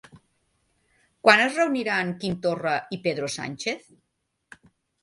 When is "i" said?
2.99-3.03